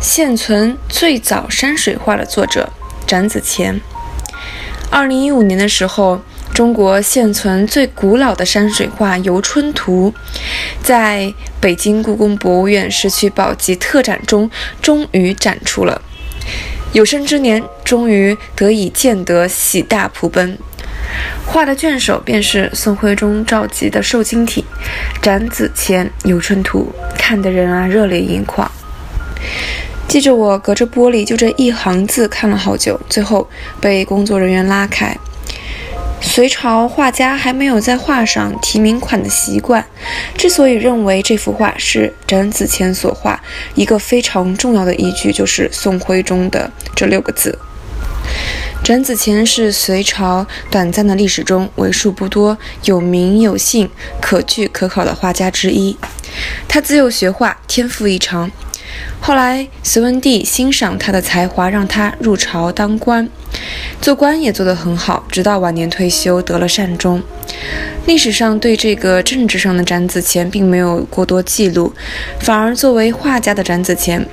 [0.00, 2.70] 现存最早山水画的作者
[3.06, 3.78] 展子虔。
[4.90, 6.22] 二零一五年的时候，
[6.54, 10.12] 中国现存最古老的山水画《游春图》
[10.82, 14.50] 在北京故宫博物院市区宝鸡特展中
[14.80, 16.00] 终于展出了。
[16.92, 20.58] 有生之年，终于得以见得喜大普奔。
[21.44, 24.64] 画的卷首便是宋徽宗召集的受惊体——
[25.20, 28.70] 展子虔《游春图》，看的人啊热泪盈眶。
[30.10, 33.48] 记着，我隔着玻璃就这一行字看了好久，最后
[33.80, 35.16] 被工作人员拉开。
[36.20, 39.86] 隋朝画家还没有在画上题名款的习惯，
[40.36, 43.40] 之所以认为这幅画是展子虔所画，
[43.76, 47.56] 一个非常重要的依据就是宋徽宗的这六个字。
[48.82, 53.88] 展子虔是隋朝短暂的历史中为数不多有名有姓、
[54.20, 55.96] 可据可考的画家之一。
[56.66, 58.50] 他自幼学画，天赋异常。
[59.20, 63.28] 后来，隋文帝欣赏他的才华，让他入朝当官，
[64.00, 67.22] 做官也做得很好，直到晚年退休得了善终。
[68.06, 71.92] 历史上对这个政治上的展子虔并没有过多记录，
[72.40, 74.26] 反而作为画家的展子虔，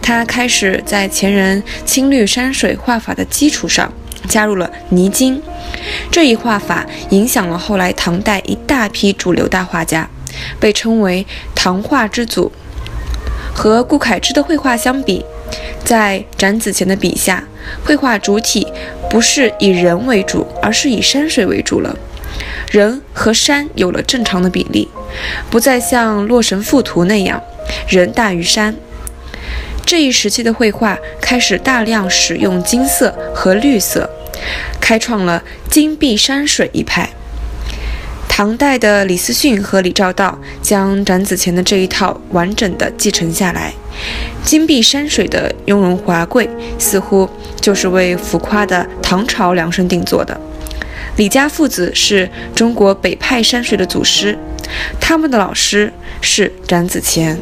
[0.00, 3.92] 他开始在前人青绿山水画法的基础上，
[4.28, 5.42] 加入了泥金
[6.12, 10.08] 这一画法，影响了后来唐代一大批主流大画家，
[10.60, 11.26] 被称为
[11.56, 12.52] 唐画之祖。
[13.58, 15.24] 和顾恺之的绘画相比，
[15.84, 17.42] 在展子虔的笔下，
[17.84, 18.64] 绘画主体
[19.10, 21.98] 不是以人为主，而是以山水为主了。
[22.70, 24.86] 人和山有了正常的比例，
[25.50, 27.42] 不再像《洛神赋图》那样
[27.88, 28.76] 人大于山。
[29.84, 34.08] 这一时期的绘画开始大量使用金色和绿色，
[34.80, 37.10] 开创了金碧山水一派。
[38.38, 43.74] 唐代的李思训和李兆道将展子虔的这一套完整的继承下来。
[44.44, 47.28] 金碧山水的雍容华贵，似乎
[47.60, 50.40] 就是为浮夸的唐朝量身定做的。
[51.16, 54.38] 李家父子是中国北派山水的祖师，
[55.00, 57.36] 他们的老师是展子虔。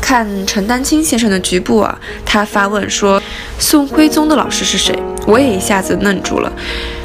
[0.00, 3.22] 看陈丹青先生的局部啊，他发问说
[3.60, 4.98] ：“宋徽宗的老师是谁？”
[5.28, 6.50] 我也一下子愣住了。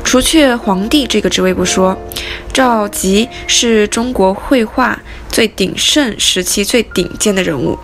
[0.05, 1.97] 除却皇帝这个职位不说，
[2.53, 7.77] 赵佶是中国绘画最鼎盛时期最顶尖的人物。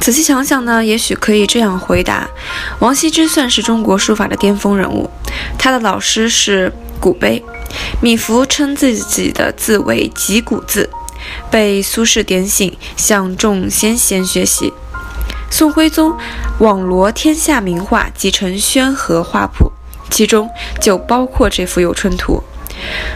[0.00, 2.28] 仔细想想呢，也许可以这样回答：
[2.80, 5.08] 王羲之算是中国书法的巅峰人物，
[5.56, 7.42] 他的老师是古碑。
[8.02, 10.90] 米芾称自己的字为极古字，
[11.50, 14.72] 被苏轼点醒，向众先贤学习。
[15.50, 16.16] 宋徽宗
[16.58, 19.72] 网罗天下名画，集成宣和画谱。
[20.10, 20.50] 其中
[20.80, 22.42] 就包括这幅《游春图》，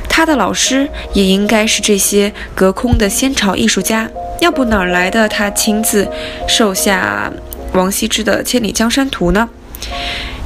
[0.08, 4.08] 他的老师也应该是这些隔空的先朝艺术家，
[4.40, 6.08] 要不哪来的他亲自
[6.46, 7.32] 授下
[7.72, 9.48] 王羲之的《千里江山图》呢？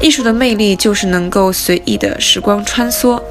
[0.00, 3.16] 艺术的魅力就是能够随意的时光穿梭，《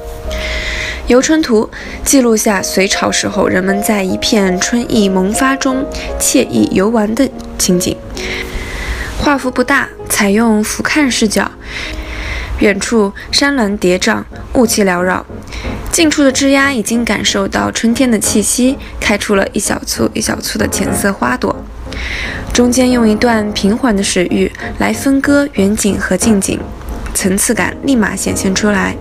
[1.06, 1.68] 游春图》
[2.04, 5.84] 记录下隋朝时候人们在一片春意萌发中
[6.20, 7.96] 惬意游玩的情景。
[9.18, 11.50] 画幅不大，采用俯瞰视角。
[12.60, 14.22] 远处山峦叠嶂，
[14.54, 15.24] 雾气缭绕；
[15.92, 21.54] 近处的枝丫已经感受到春天的气息，开出了一小簇一小簇的浅色花朵。
[22.52, 26.58] 中间用一段平缓的水域来分割远景和近景，
[27.14, 28.96] 层次感立马显现出来，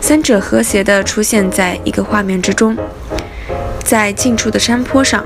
[0.00, 2.74] 三者和谐地出现在一个画面之中。
[3.84, 5.22] 在近处的山坡上，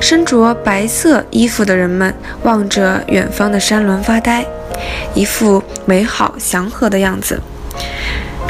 [0.00, 2.12] 身着白色衣服的人们
[2.42, 4.44] 望着远方的山峦发呆。
[5.14, 7.40] 一副美好祥和的样子。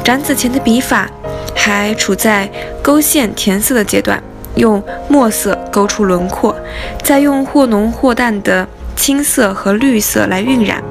[0.04, 1.10] 展子虔的笔法
[1.54, 2.48] 还处在
[2.82, 4.22] 勾线填色的阶段，
[4.54, 6.54] 用墨色勾出轮廓，
[7.02, 10.82] 再用或浓或淡的青色和绿色来晕染，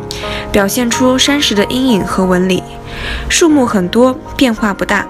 [0.52, 2.62] 表现出山石的阴影和纹理。
[3.30, 5.08] 树木很多，变化不大。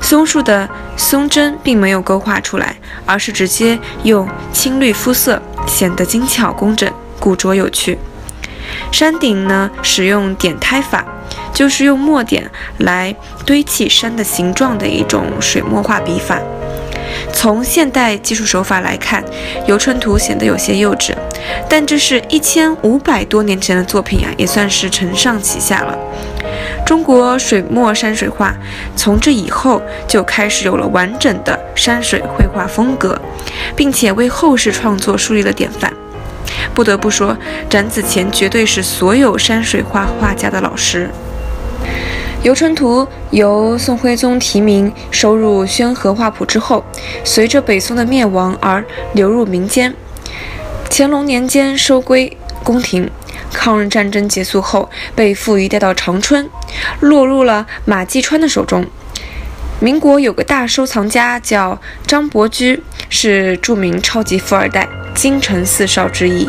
[0.00, 2.76] 松树的松针并没有勾画出来，
[3.06, 7.98] 而是直接用青绿肤色，显得精巧工整、古拙有趣。
[8.92, 11.04] 山顶呢，使用点胎法，
[11.52, 13.14] 就是用墨点来
[13.44, 16.38] 堆砌山的形状的一种水墨画笔法。
[17.32, 19.22] 从现代技术手法来看，
[19.66, 21.12] 《游春图》显得有些幼稚，
[21.68, 25.98] 但这是一千五百多年前的作品呀，也算是承上启下了。
[26.86, 28.52] 中国水墨山水画
[28.96, 33.20] 从这以后就开始有了完整的山水绘画风格，
[33.76, 35.92] 并且为后世创作树立了典范。
[36.74, 37.36] 不得不说，
[37.68, 41.10] 展子虔绝对是所有山水画画家的老师。
[42.42, 46.82] 《游春图》由宋徽宗题名，收入《宣和画谱》之后，
[47.22, 48.82] 随着北宋的灭亡而
[49.12, 49.94] 流入民间。
[50.88, 52.34] 乾隆年间收归
[52.64, 53.10] 宫廷，
[53.52, 56.48] 抗日战争结束后被溥仪带到长春，
[57.00, 58.86] 落入了马季川的手中。
[59.82, 66.46] 民国有个大收藏家叫张伯驹，是著名超级富二代，京城四少之一，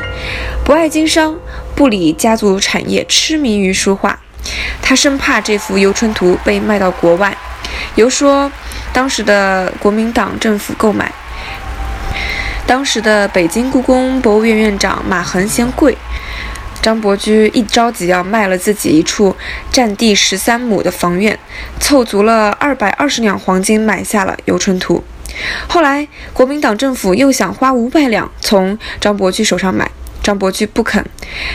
[0.66, 1.34] 不爱经商，
[1.74, 4.20] 不理家族产业，痴迷于书画。
[4.82, 7.34] 他生怕这幅《游春图》被卖到国外，
[7.96, 8.52] 由说
[8.92, 11.10] 当时的国民党政府购买。
[12.68, 15.98] 当时的北京故宫博物院院长马恒嫌贵，
[16.82, 19.36] 张伯驹一着急要卖了自己一处
[19.72, 21.38] 占地十三亩的房院，
[21.80, 25.04] 凑足了二百二十两黄金买下了《游春图》。
[25.68, 29.90] 后来国民党政府又想花五百两从张伯驹手上买，
[30.24, 31.06] 张伯驹不肯，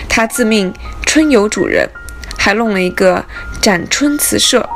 [0.09, 0.73] 他自命
[1.05, 1.89] 春游主人。
[2.39, 3.25] 还弄了一个
[3.61, 4.69] 展春词社。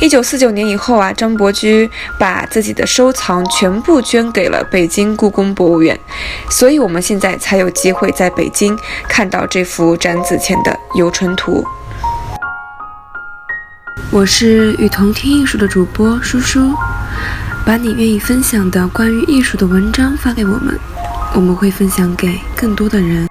[0.00, 5.98] 一九四九年以后啊，张伯驹把自己的收藏全部捐给了北京故宫博物院，
[6.50, 8.76] 所以我们现在才有机会在北京
[9.08, 11.62] 看到这幅展子虔的《游春图》。
[14.10, 16.74] 我是雨桐听艺术的主播叔叔，
[17.64, 20.76] 把你愿意分享的关于艺术的文章发给我们，
[21.34, 23.28] 我们会分享给更多的人。